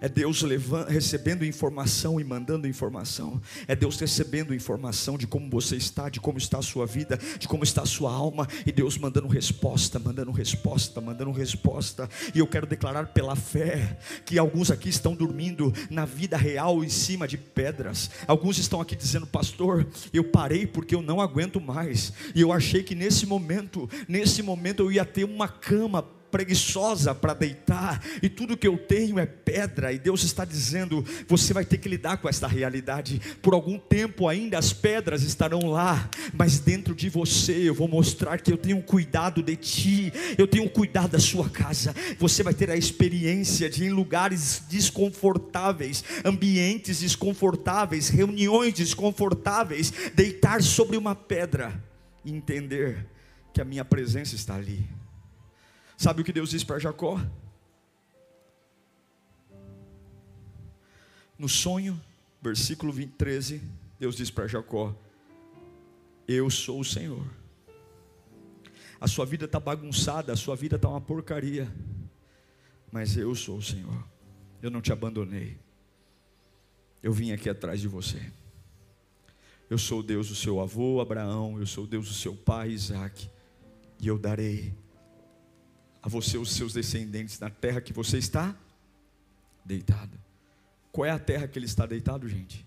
[0.00, 3.40] É Deus levando, recebendo informação e mandando informação.
[3.68, 7.46] É Deus recebendo informação de como você está, de como está a sua vida, de
[7.46, 8.48] como está a sua alma.
[8.64, 12.08] E Deus mandando resposta, mandando resposta, mandando resposta.
[12.34, 16.88] E eu quero declarar pela fé que alguns aqui estão dormindo na vida real em
[16.88, 18.10] cima de pedras.
[18.26, 22.12] Alguns estão aqui dizendo, pastor, eu parei porque eu não aguento mais.
[22.34, 27.34] E eu achei que nesse momento, nesse momento eu ia ter uma cama preguiçosa para
[27.34, 31.78] deitar, e tudo que eu tenho é pedra, e Deus está dizendo: você vai ter
[31.78, 33.20] que lidar com esta realidade.
[33.42, 38.38] Por algum tempo ainda as pedras estarão lá, mas dentro de você eu vou mostrar
[38.38, 41.94] que eu tenho cuidado de ti, eu tenho cuidado da sua casa.
[42.18, 50.96] Você vai ter a experiência de em lugares desconfortáveis, ambientes desconfortáveis, reuniões desconfortáveis, deitar sobre
[50.96, 51.82] uma pedra
[52.24, 53.06] e entender
[53.52, 54.99] que a minha presença está ali.
[56.00, 57.20] Sabe o que Deus disse para Jacó?
[61.38, 62.00] No sonho,
[62.40, 63.62] versículo 20, 13,
[63.98, 64.96] Deus diz para Jacó:
[66.26, 67.22] Eu sou o Senhor.
[68.98, 71.70] A sua vida está bagunçada, a sua vida está uma porcaria,
[72.90, 74.02] mas eu sou o Senhor.
[74.62, 75.58] Eu não te abandonei.
[77.02, 78.32] Eu vim aqui atrás de você.
[79.68, 83.30] Eu sou Deus do seu avô Abraão, eu sou Deus do seu pai Isaac,
[84.00, 84.72] e eu darei
[86.02, 88.54] a você os seus descendentes na terra que você está
[89.64, 90.18] deitado.
[90.92, 92.66] Qual é a terra que ele está deitado, gente?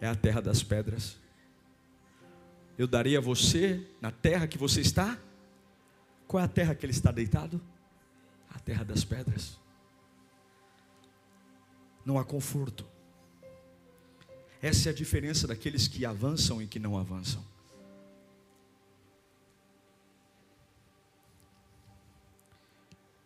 [0.00, 1.16] É a terra das pedras.
[2.76, 5.18] Eu darei a você na terra que você está.
[6.26, 7.60] Qual é a terra que ele está deitado?
[8.50, 9.58] A terra das pedras.
[12.04, 12.86] Não há conforto.
[14.60, 17.44] Essa é a diferença daqueles que avançam e que não avançam.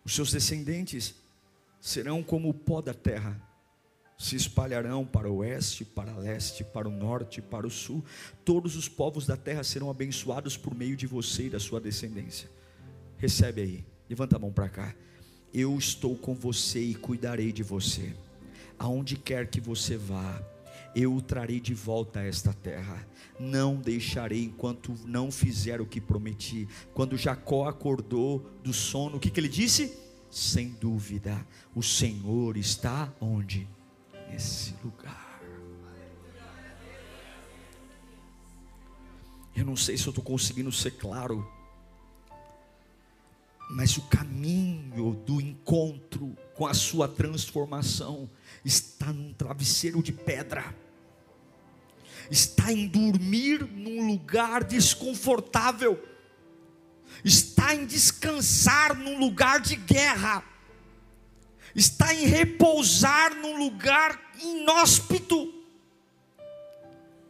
[0.05, 1.15] Os seus descendentes
[1.81, 3.41] serão como o pó da terra,
[4.19, 8.05] se espalharão para o oeste, para o leste, para o norte, para o sul.
[8.45, 12.49] Todos os povos da terra serão abençoados por meio de você e da sua descendência.
[13.19, 14.95] Recebe aí, levanta a mão para cá.
[15.53, 18.15] Eu estou com você e cuidarei de você,
[18.79, 20.41] aonde quer que você vá
[20.95, 23.07] eu o trarei de volta a esta terra.
[23.39, 26.69] Não deixarei enquanto não fizer o que prometi.
[26.95, 29.97] Quando Jacó acordou do sono, o que, que ele disse?
[30.31, 33.69] Sem dúvida, o Senhor está onde?
[34.31, 35.33] Nesse lugar.
[39.55, 41.47] Eu não sei se eu estou conseguindo ser claro,
[43.71, 48.31] mas o caminho do encontro com a sua transformação
[48.65, 50.75] está num travesseiro de pedra
[52.33, 56.03] está em dormir num lugar desconfortável,
[57.23, 60.43] está em descansar num lugar de guerra,
[61.75, 65.53] está em repousar num lugar inóspito,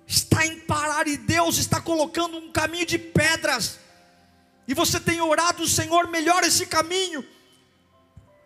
[0.06, 3.80] está em parar e Deus está colocando um caminho de pedras,
[4.68, 7.26] e você tem orado, Senhor, melhor esse caminho.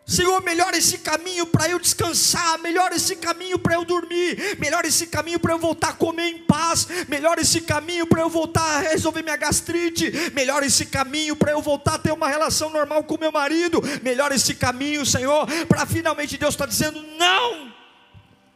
[0.06, 5.08] Senhor, melhora esse caminho para eu descansar, melhora esse caminho para eu dormir, melhora esse
[5.08, 8.80] caminho para eu voltar a comer em paz, melhora esse caminho para eu voltar a
[8.82, 13.18] resolver minha gastrite, melhora esse caminho para eu voltar a ter uma relação normal com
[13.18, 17.74] meu marido, melhora esse caminho, Senhor, para finalmente Deus está dizendo: não,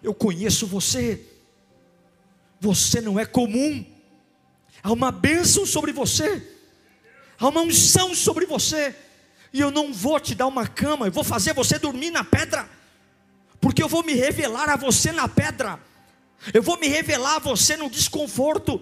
[0.04, 1.20] eu conheço você,
[2.60, 3.84] você não é comum,
[4.84, 6.46] há uma bênção sobre você,
[7.40, 8.94] há uma unção sobre você
[9.52, 12.68] e eu não vou te dar uma cama, eu vou fazer você dormir na pedra,
[13.60, 15.78] porque eu vou me revelar a você na pedra,
[16.54, 18.80] eu vou me revelar a você no desconforto.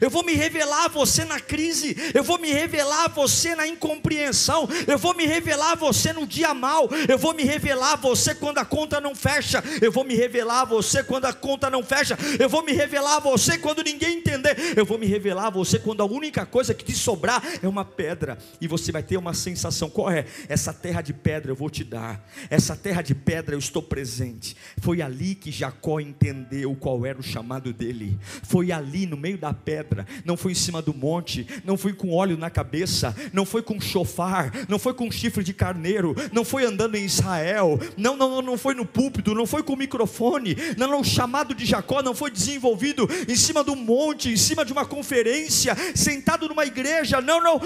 [0.00, 3.66] Eu vou me revelar a você na crise, eu vou me revelar a você na
[3.66, 7.96] incompreensão, eu vou me revelar a você no dia mal, eu vou me revelar a
[7.96, 11.70] você quando a conta não fecha, eu vou me revelar a você quando a conta
[11.70, 15.46] não fecha, eu vou me revelar a você quando ninguém entender, eu vou me revelar
[15.46, 19.02] a você quando a única coisa que te sobrar é uma pedra, e você vai
[19.02, 20.26] ter uma sensação: qual é?
[20.48, 24.54] Essa terra de pedra eu vou te dar, essa terra de pedra eu estou presente.
[24.80, 29.54] Foi ali que Jacó entendeu qual era o chamado dele, foi ali no meio da
[29.54, 33.44] pedra pedra, não foi em cima do monte, não foi com óleo na cabeça, não
[33.44, 38.16] foi com chofar, não foi com chifre de carneiro, não foi andando em Israel, não,
[38.16, 42.02] não, não foi no púlpito, não foi com microfone, não, não, o chamado de Jacó
[42.02, 47.20] não foi desenvolvido em cima do monte, em cima de uma conferência, sentado numa igreja,
[47.20, 47.60] não, não,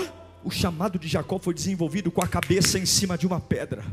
[0.45, 3.85] o chamado de Jacó foi desenvolvido com a cabeça em cima de uma pedra,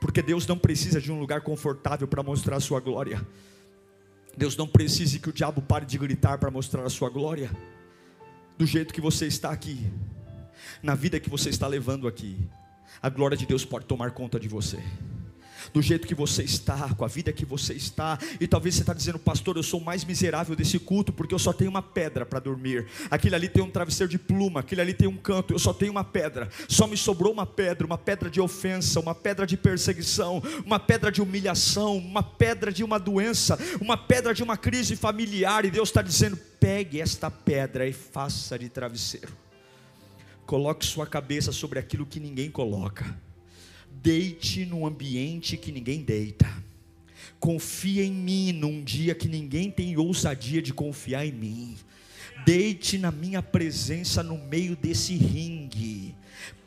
[0.00, 3.26] porque Deus não precisa de um lugar confortável para mostrar a sua glória.
[4.40, 7.50] Deus não precisa que o diabo pare de gritar para mostrar a sua glória.
[8.56, 9.92] Do jeito que você está aqui,
[10.82, 12.48] na vida que você está levando aqui,
[13.02, 14.82] a glória de Deus pode tomar conta de você.
[15.72, 18.94] Do jeito que você está, com a vida que você está, e talvez você está
[18.94, 22.24] dizendo, pastor, eu sou o mais miserável desse culto, porque eu só tenho uma pedra
[22.24, 25.58] para dormir, aquele ali tem um travesseiro de pluma, aquele ali tem um canto, eu
[25.58, 29.46] só tenho uma pedra, só me sobrou uma pedra, uma pedra de ofensa, uma pedra
[29.46, 34.56] de perseguição, uma pedra de humilhação, uma pedra de uma doença, uma pedra de uma
[34.56, 39.32] crise familiar, e Deus está dizendo: pegue esta pedra e faça de travesseiro.
[40.46, 43.16] Coloque sua cabeça sobre aquilo que ninguém coloca
[43.90, 46.48] Deite num ambiente que ninguém deita.
[47.38, 51.76] Confia em mim num dia que ninguém tem ousadia de confiar em mim.
[52.44, 56.14] Deite na minha presença no meio desse ringue.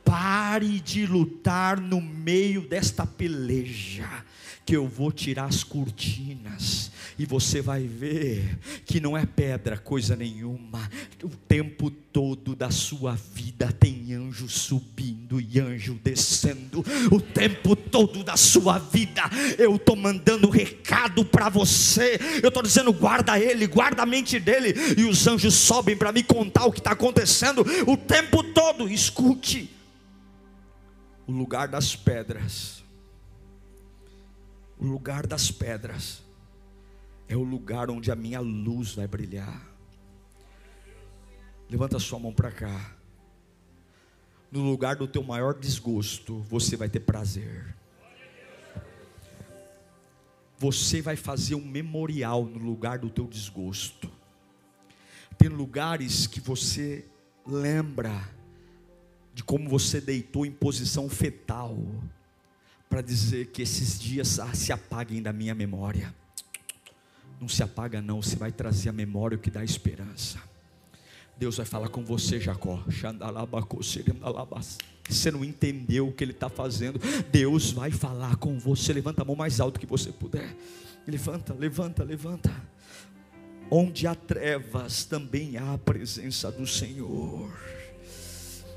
[0.03, 4.23] Pare de lutar no meio desta peleja
[4.65, 10.15] que eu vou tirar as cortinas e você vai ver que não é pedra coisa
[10.15, 10.89] nenhuma.
[11.23, 16.84] O tempo todo da sua vida tem anjo subindo e anjo descendo.
[17.12, 19.21] O tempo todo da sua vida
[19.58, 22.19] eu estou mandando recado para você.
[22.41, 26.23] Eu estou dizendo guarda ele, guarda a mente dele e os anjos sobem para me
[26.23, 28.89] contar o que está acontecendo o tempo todo.
[28.89, 29.69] Escute
[31.28, 32.82] o lugar das pedras
[34.83, 36.21] o lugar das pedras
[37.29, 39.65] é o lugar onde a minha luz vai brilhar.
[41.69, 42.93] Levanta sua mão para cá.
[44.51, 47.73] No lugar do teu maior desgosto, você vai ter prazer.
[50.57, 54.11] Você vai fazer um memorial no lugar do teu desgosto.
[55.37, 57.05] Tem lugares que você
[57.47, 58.29] lembra
[59.33, 61.77] de como você deitou em posição fetal
[62.93, 66.13] para dizer que esses dias ah, se apaguem da minha memória.
[67.41, 70.38] Não se apaga, não, você vai trazer a memória o que dá esperança.
[71.36, 72.84] Deus vai falar com você, Jacó.
[75.10, 76.99] Você não entendeu o que Ele está fazendo.
[77.32, 78.93] Deus vai falar com você.
[78.93, 80.56] Levanta a mão mais alto que você puder.
[81.08, 82.56] Levanta, levanta, levanta.
[83.71, 87.51] Onde há trevas, também há a presença do Senhor.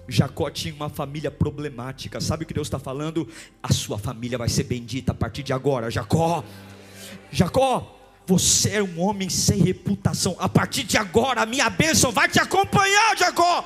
[0.08, 2.20] Jacó tinha uma família problemática.
[2.20, 3.28] Sabe o que Deus está falando?
[3.62, 6.44] A sua família vai ser bendita a partir de agora, Jacó.
[7.30, 10.36] Jacó, você é um homem sem reputação.
[10.38, 13.64] A partir de agora, a minha bênção vai te acompanhar, Jacó.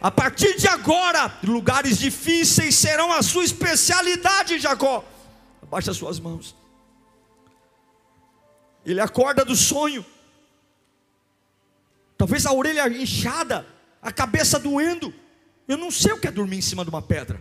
[0.00, 5.04] A partir de agora, lugares difíceis serão a sua especialidade, Jacó.
[5.62, 6.56] Abaixa suas mãos.
[8.84, 10.04] Ele acorda do sonho.
[12.16, 13.66] Talvez a orelha inchada,
[14.00, 15.12] a cabeça doendo.
[15.70, 17.40] Eu não sei o que é dormir em cima de uma pedra.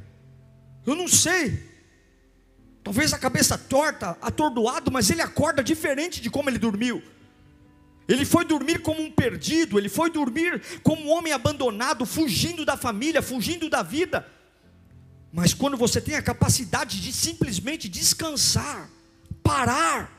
[0.85, 1.67] Eu não sei.
[2.83, 7.01] Talvez a cabeça torta, atordoado, mas ele acorda diferente de como ele dormiu.
[8.07, 12.77] Ele foi dormir como um perdido, ele foi dormir como um homem abandonado, fugindo da
[12.77, 14.23] família, fugindo da vida.
[15.33, 18.91] Mas quando você tem a capacidade de simplesmente descansar,
[19.41, 20.15] parar,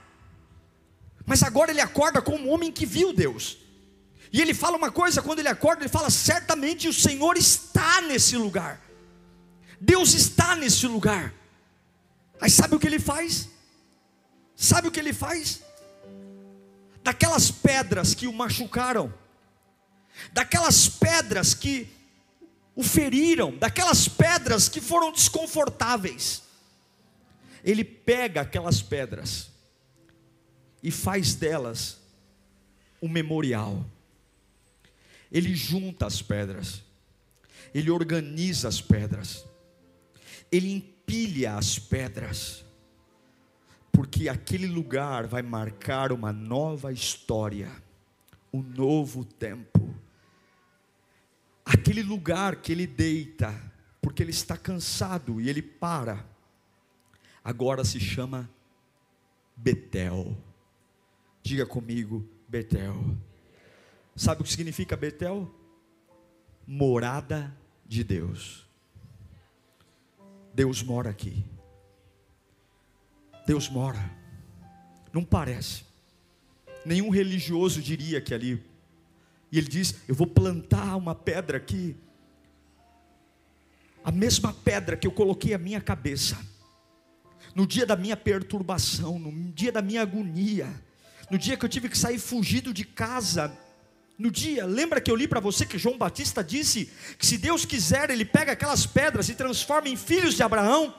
[1.25, 3.57] mas agora ele acorda como um homem que viu Deus.
[4.33, 8.37] E ele fala uma coisa quando ele acorda, ele fala: certamente o Senhor está nesse
[8.37, 8.81] lugar.
[9.81, 11.35] Deus está nesse lugar.
[12.41, 13.49] Aí sabe o que ele faz?
[14.55, 15.63] Sabe o que ele faz?
[17.03, 19.13] Daquelas pedras que o machucaram,
[20.33, 21.89] daquelas pedras que
[22.77, 26.43] o feriram, daquelas pedras que foram desconfortáveis,
[27.65, 29.51] ele pega aquelas pedras
[30.83, 31.99] e faz delas
[33.03, 33.85] um memorial
[35.31, 36.83] ele junta as pedras,
[37.73, 39.47] ele organiza as pedras,
[40.51, 42.65] ele empilha as pedras,
[43.93, 47.71] porque aquele lugar vai marcar uma nova história,
[48.53, 49.95] um novo tempo.
[51.65, 53.55] Aquele lugar que ele deita,
[54.01, 56.27] porque ele está cansado e ele para,
[57.45, 58.51] agora se chama
[59.57, 60.37] Betel.
[61.43, 63.17] Diga comigo, Betel.
[64.21, 65.51] Sabe o que significa Betel?
[66.67, 67.57] Morada
[67.87, 68.69] de Deus.
[70.53, 71.43] Deus mora aqui.
[73.47, 74.15] Deus mora.
[75.11, 75.87] Não parece.
[76.85, 78.63] Nenhum religioso diria que ali.
[79.51, 81.97] E ele diz: Eu vou plantar uma pedra aqui.
[84.05, 86.37] A mesma pedra que eu coloquei a minha cabeça.
[87.55, 90.69] No dia da minha perturbação, no dia da minha agonia,
[91.31, 93.59] no dia que eu tive que sair fugido de casa,
[94.21, 97.65] no dia, lembra que eu li para você que João Batista disse que se Deus
[97.65, 100.95] quiser, ele pega aquelas pedras e transforma em filhos de Abraão.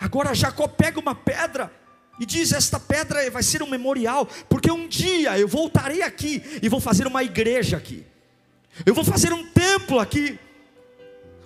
[0.00, 1.70] Agora Jacó pega uma pedra
[2.18, 6.70] e diz: Esta pedra vai ser um memorial, porque um dia eu voltarei aqui e
[6.70, 8.02] vou fazer uma igreja aqui,
[8.86, 10.38] eu vou fazer um templo aqui,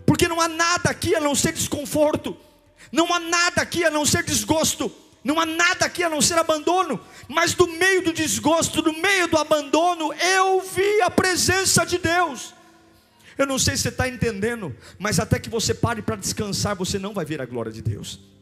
[0.07, 2.37] porque não há nada aqui a não ser desconforto.
[2.93, 4.89] Não há nada aqui a não ser desgosto.
[5.23, 9.29] Não há nada aqui a não ser abandono, mas do meio do desgosto, do meio
[9.29, 12.55] do abandono, eu vi a presença de Deus.
[13.37, 16.99] Eu não sei se você está entendendo, mas até que você pare para descansar, você
[16.99, 18.38] não vai ver a glória de Deus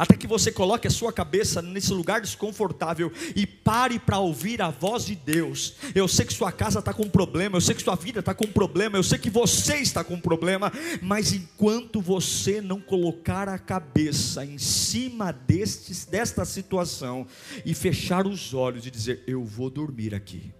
[0.00, 4.70] até que você coloque a sua cabeça nesse lugar desconfortável e pare para ouvir a
[4.70, 5.76] voz de Deus.
[5.94, 8.46] Eu sei que sua casa está com problema, eu sei que sua vida está com
[8.46, 10.72] problema, eu sei que você está com problema,
[11.02, 17.26] mas enquanto você não colocar a cabeça em cima destes, desta situação
[17.62, 20.50] e fechar os olhos e dizer: Eu vou dormir aqui.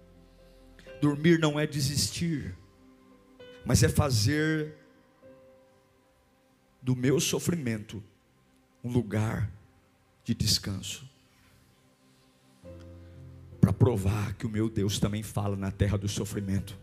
[1.01, 2.55] Dormir não é desistir,
[3.65, 4.75] mas é fazer
[6.79, 8.03] do meu sofrimento
[8.83, 9.51] um lugar
[10.23, 11.09] de descanso.
[13.59, 16.77] Para provar que o meu Deus também fala na terra do sofrimento.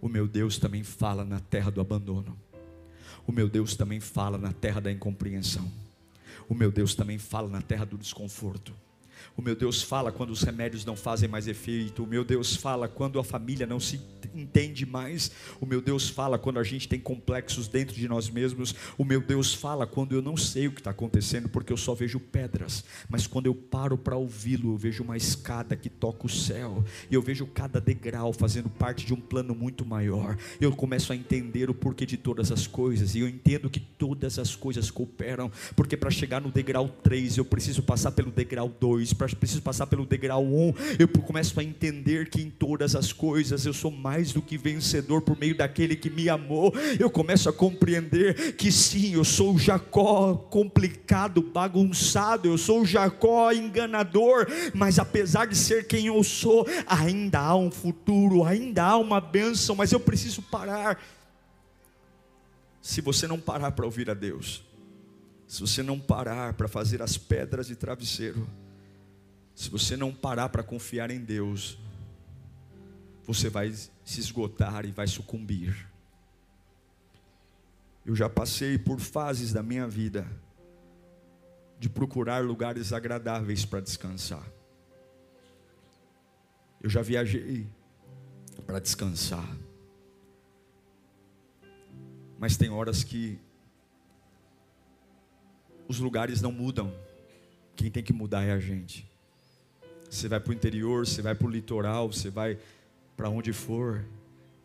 [0.00, 2.38] O meu Deus também fala na terra do abandono.
[3.26, 5.70] O meu Deus também fala na terra da incompreensão.
[6.48, 8.74] O meu Deus também fala na terra do desconforto.
[9.36, 12.04] O meu Deus fala quando os remédios não fazem mais efeito.
[12.04, 14.00] O meu Deus fala quando a família não se
[14.34, 15.30] entende mais.
[15.60, 18.74] O meu Deus fala quando a gente tem complexos dentro de nós mesmos.
[18.96, 21.94] O meu Deus fala quando eu não sei o que está acontecendo, porque eu só
[21.94, 22.84] vejo pedras.
[23.08, 26.84] Mas quando eu paro para ouvi-lo, eu vejo uma escada que toca o céu.
[27.10, 30.36] E eu vejo cada degrau fazendo parte de um plano muito maior.
[30.60, 33.14] Eu começo a entender o porquê de todas as coisas.
[33.14, 35.50] E eu entendo que todas as coisas cooperam.
[35.74, 40.06] Porque para chegar no degrau 3, eu preciso passar pelo degrau 2 preciso passar pelo
[40.06, 44.42] degrau 1, eu começo a entender que em todas as coisas eu sou mais do
[44.42, 46.72] que vencedor por meio daquele que me amou.
[46.98, 52.86] Eu começo a compreender que sim, eu sou o Jacó complicado, bagunçado, eu sou o
[52.86, 58.96] Jacó enganador, mas apesar de ser quem eu sou, ainda há um futuro, ainda há
[58.96, 61.00] uma bênção, mas eu preciso parar.
[62.82, 64.64] Se você não parar para ouvir a Deus,
[65.46, 68.48] se você não parar para fazer as pedras de travesseiro,
[69.60, 71.78] se você não parar para confiar em Deus,
[73.26, 75.86] você vai se esgotar e vai sucumbir.
[78.06, 80.26] Eu já passei por fases da minha vida
[81.78, 84.50] de procurar lugares agradáveis para descansar.
[86.82, 87.68] Eu já viajei
[88.64, 89.58] para descansar.
[92.38, 93.38] Mas tem horas que
[95.86, 96.90] os lugares não mudam.
[97.76, 99.09] Quem tem que mudar é a gente.
[100.10, 102.58] Você vai para o interior, você vai para o litoral, você vai
[103.16, 104.04] para onde for,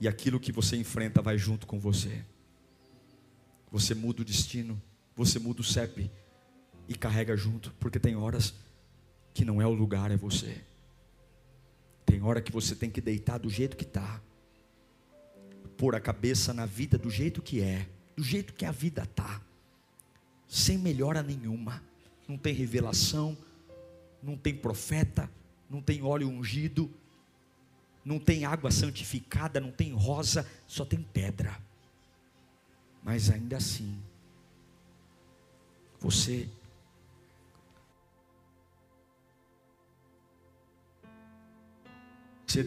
[0.02, 2.26] e aquilo que você enfrenta vai junto com você.
[3.72, 4.82] Você muda o destino,
[5.16, 6.10] você muda o CEP
[6.88, 8.56] e carrega junto, porque tem horas
[9.36, 10.62] que não é o lugar, é você.
[12.06, 14.22] Tem hora que você tem que deitar do jeito que está,
[15.78, 19.42] pôr a cabeça na vida do jeito que é, do jeito que a vida está,
[20.48, 21.84] sem melhora nenhuma,
[22.28, 23.38] não tem revelação,
[24.26, 25.30] não tem profeta,
[25.70, 26.92] não tem óleo ungido,
[28.04, 31.58] não tem água santificada, não tem rosa, só tem pedra.
[33.04, 34.02] Mas ainda assim,
[36.00, 36.50] você
[42.48, 42.64] você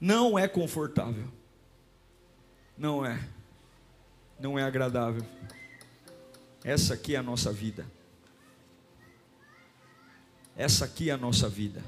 [0.00, 1.28] não é confortável.
[2.76, 3.22] Não é.
[4.38, 5.22] Não é agradável.
[6.64, 7.86] Essa aqui é a nossa vida.
[10.56, 11.82] Essa aqui é a nossa vida.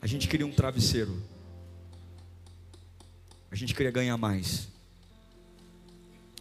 [0.00, 1.22] A gente queria um travesseiro.
[3.50, 4.68] A gente queria ganhar mais.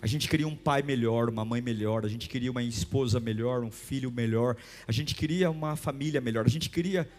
[0.02, 3.64] A gente queria um pai melhor, uma mãe melhor, a gente queria uma esposa melhor,
[3.64, 4.56] um filho melhor,
[4.88, 7.10] a gente queria uma família melhor, a gente queria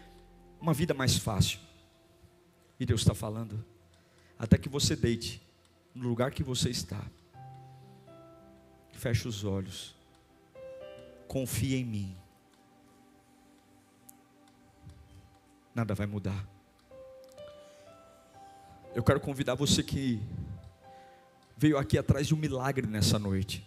[0.59, 1.59] uma vida mais fácil.
[2.79, 3.63] E Deus está falando,
[4.37, 5.41] até que você deite
[5.93, 7.03] no lugar que você está,
[8.93, 9.95] feche os olhos,
[11.27, 12.17] confie em mim,
[15.75, 16.47] nada vai mudar.
[18.95, 20.21] Eu quero convidar você que
[21.55, 23.65] veio aqui atrás de um milagre nessa noite.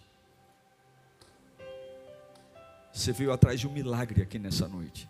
[2.91, 5.09] Você veio atrás de um milagre aqui nessa noite.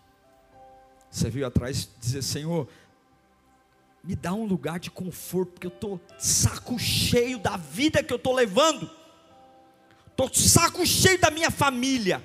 [1.14, 2.68] Você veio atrás dizer: Senhor,
[4.02, 8.16] me dá um lugar de conforto, porque eu estou saco cheio da vida que eu
[8.16, 8.90] estou levando,
[10.08, 12.20] estou saco cheio da minha família.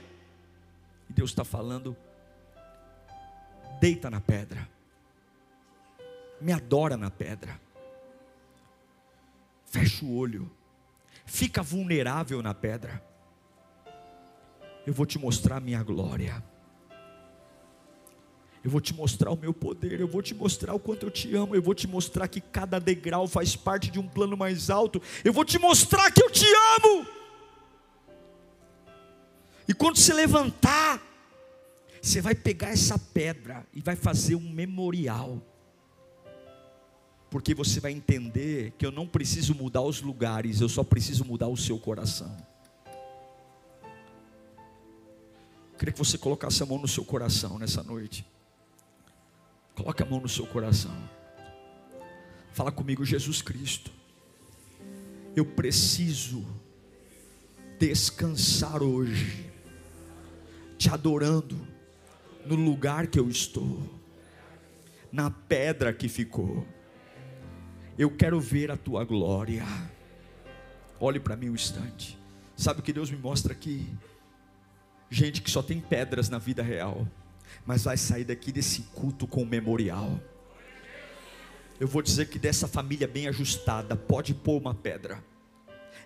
[1.07, 1.95] E Deus está falando:
[3.79, 4.67] deita na pedra,
[6.41, 7.61] Me adora na pedra.
[9.67, 10.49] Fecha o olho.
[11.27, 13.03] Fica vulnerável na pedra.
[14.87, 16.43] Eu vou te mostrar a minha glória.
[18.63, 21.33] Eu vou te mostrar o meu poder, eu vou te mostrar o quanto eu te
[21.33, 25.01] amo, eu vou te mostrar que cada degrau faz parte de um plano mais alto,
[25.23, 26.45] eu vou te mostrar que eu te
[26.75, 27.05] amo.
[29.67, 31.01] E quando se levantar,
[32.01, 35.41] você vai pegar essa pedra e vai fazer um memorial.
[37.29, 41.47] Porque você vai entender que eu não preciso mudar os lugares, eu só preciso mudar
[41.47, 42.35] o seu coração.
[45.71, 48.25] Eu queria que você colocasse a mão no seu coração nessa noite.
[49.79, 50.93] Coloque a mão no seu coração.
[52.51, 53.89] Fala comigo, Jesus Cristo.
[55.33, 56.45] Eu preciso
[57.79, 59.49] descansar hoje,
[60.77, 61.65] te adorando
[62.45, 63.81] no lugar que eu estou,
[65.09, 66.67] na pedra que ficou.
[67.97, 69.63] Eu quero ver a tua glória.
[70.99, 72.19] Olhe para mim um instante.
[72.53, 73.87] Sabe o que Deus me mostra aqui?
[75.09, 77.07] Gente que só tem pedras na vida real
[77.65, 80.19] mas vai sair daqui desse culto com o memorial.
[81.79, 85.23] Eu vou dizer que dessa família bem ajustada, pode pôr uma pedra.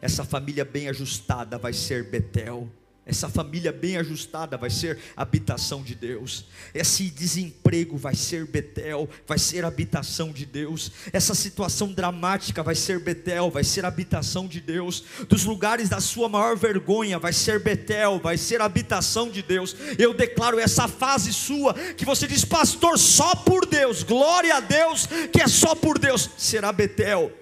[0.02, 2.70] Essa família bem ajustada vai ser Betel.
[3.06, 6.46] Essa família bem ajustada vai ser habitação de Deus.
[6.74, 10.90] Esse desemprego vai ser Betel, vai ser habitação de Deus.
[11.12, 15.04] Essa situação dramática vai ser Betel, vai ser habitação de Deus.
[15.28, 19.76] Dos lugares da sua maior vergonha vai ser Betel, vai ser habitação de Deus.
[20.00, 25.08] Eu declaro essa fase sua que você diz, pastor, só por Deus, glória a Deus,
[25.32, 27.34] que é só por Deus, será Betel.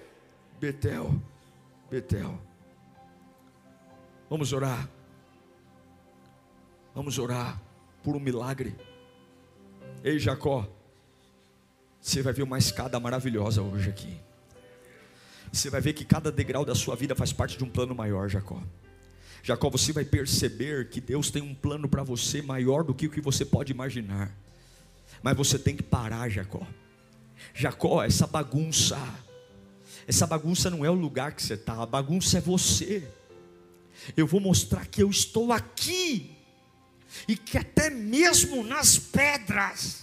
[0.60, 1.14] Betel,
[1.88, 2.36] Betel.
[4.28, 4.91] Vamos orar.
[6.94, 7.60] Vamos orar
[8.02, 8.76] por um milagre.
[10.04, 10.68] Ei, Jacó,
[12.00, 14.20] você vai ver uma escada maravilhosa hoje aqui.
[15.50, 18.28] Você vai ver que cada degrau da sua vida faz parte de um plano maior,
[18.28, 18.62] Jacó.
[19.42, 23.10] Jacó, você vai perceber que Deus tem um plano para você maior do que o
[23.10, 24.34] que você pode imaginar.
[25.22, 26.66] Mas você tem que parar, Jacó.
[27.54, 28.98] Jacó, essa bagunça,
[30.06, 33.08] essa bagunça não é o lugar que você está, a bagunça é você.
[34.16, 36.41] Eu vou mostrar que eu estou aqui
[37.26, 40.02] e que até mesmo nas pedras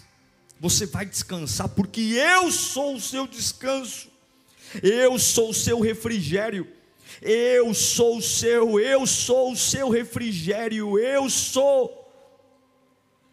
[0.60, 4.10] você vai descansar, porque eu sou o seu descanso,
[4.84, 6.68] eu sou o seu refrigério,
[7.22, 11.96] eu sou o seu, eu sou o seu refrigério, eu sou.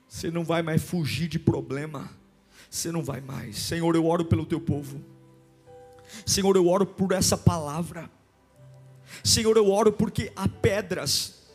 [0.09, 2.11] Você não vai mais fugir de problema,
[2.70, 3.57] você não vai mais.
[3.59, 5.03] Senhor, eu oro pelo teu povo,
[6.24, 8.09] Senhor, eu oro por essa palavra,
[9.24, 11.45] Senhor, eu oro porque há pedras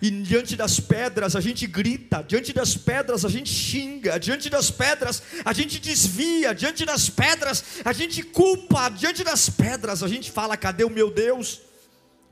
[0.00, 4.70] e diante das pedras a gente grita, diante das pedras a gente xinga, diante das
[4.70, 10.30] pedras a gente desvia, diante das pedras a gente culpa, diante das pedras a gente
[10.30, 11.60] fala: cadê o meu Deus?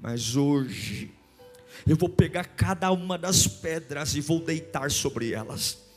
[0.01, 1.11] Mas hoje
[1.87, 5.90] eu vou pegar cada uma das pedras e vou deitar sobre elas.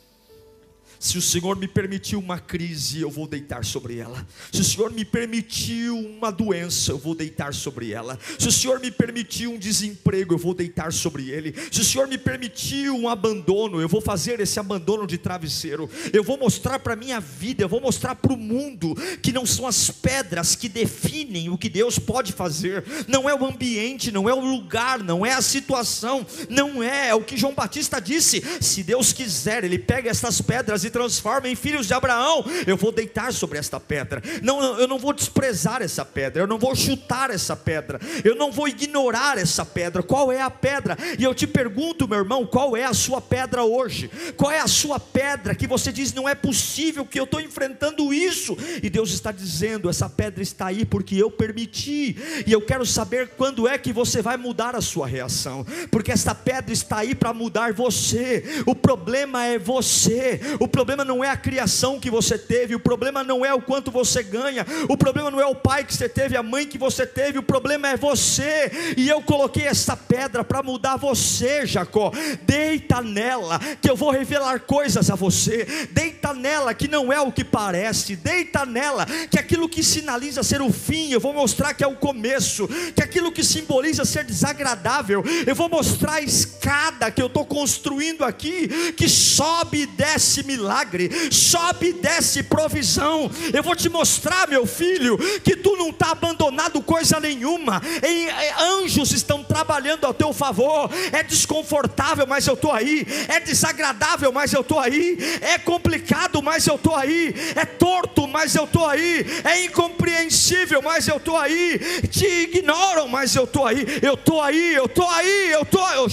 [1.04, 4.26] Se o Senhor me permitiu uma crise, eu vou deitar sobre ela.
[4.54, 8.18] Se o Senhor me permitiu uma doença, eu vou deitar sobre ela.
[8.40, 11.54] Se o Senhor me permitiu um desemprego, eu vou deitar sobre ele.
[11.70, 15.90] Se o Senhor me permitiu um abandono, eu vou fazer esse abandono de travesseiro.
[16.14, 19.46] Eu vou mostrar para a minha vida, eu vou mostrar para o mundo que não
[19.46, 22.82] são as pedras que definem o que Deus pode fazer.
[23.10, 27.14] Não é o ambiente, não é o lugar, não é a situação, não é, é
[27.14, 28.42] o que João Batista disse.
[28.62, 32.92] Se Deus quiser, Ele pega essas pedras e transforma em filhos de Abraão, eu vou
[32.92, 34.22] deitar sobre esta pedra.
[34.44, 38.52] Não, eu não vou desprezar essa pedra, eu não vou chutar essa pedra, eu não
[38.52, 40.04] vou ignorar essa pedra.
[40.04, 40.96] Qual é a pedra?
[41.18, 44.10] E eu te pergunto, meu irmão, qual é a sua pedra hoje?
[44.38, 48.14] Qual é a sua pedra que você diz não é possível que eu estou enfrentando
[48.14, 48.56] isso?
[48.84, 52.16] E Deus está dizendo: essa pedra está aí porque eu permiti,
[52.46, 56.36] e eu quero saber quando é que você vai mudar a sua reação, porque esta
[56.36, 58.44] pedra está aí para mudar você.
[58.66, 62.80] O problema é você, o problema problema não é a criação que você teve, o
[62.80, 66.10] problema não é o quanto você ganha, o problema não é o pai que você
[66.10, 68.70] teve, a mãe que você teve, o problema é você.
[68.98, 72.12] E eu coloquei essa pedra para mudar você, Jacó.
[72.42, 75.88] Deita nela, que eu vou revelar coisas a você.
[75.92, 78.18] Deita nela, que não é o que parece.
[78.18, 81.96] Deita nela, que aquilo que sinaliza ser o fim, eu vou mostrar que é o
[81.96, 82.68] começo.
[82.94, 88.26] Que aquilo que simboliza ser desagradável, eu vou mostrar a escada que eu estou construindo
[88.26, 88.68] aqui,
[88.98, 93.30] que sobe e desce milagre milagre, sobe e desce provisão.
[93.54, 97.82] Eu vou te mostrar, meu filho, que tu não está abandonado coisa nenhuma.
[98.02, 98.30] E,
[98.62, 100.90] anjos estão trabalhando ao teu favor.
[101.12, 103.06] É desconfortável, mas eu estou aí.
[103.28, 105.18] É desagradável, mas eu estou aí.
[105.42, 107.34] É complicado mas eu estou aí.
[107.56, 109.26] É torto, mas eu estou aí.
[109.44, 111.80] É incompreensível, mas eu estou aí.
[112.10, 113.86] Te ignoram, mas eu estou aí.
[114.02, 116.04] Eu estou aí, eu estou aí, eu estou aí.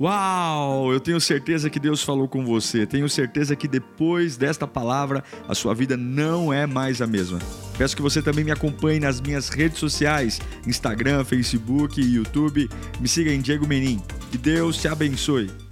[0.00, 2.84] Uau, eu tenho certeza que Deus falou com você.
[2.84, 7.38] Tenho certeza que depois desta palavra, a sua vida não é mais a mesma.
[7.76, 12.68] Peço que você também me acompanhe nas minhas redes sociais: Instagram, Facebook e YouTube.
[13.00, 14.02] Me siga em Diego Menin.
[14.32, 15.67] Que Deus te abençoe.